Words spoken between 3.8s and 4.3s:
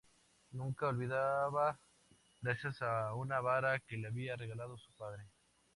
que le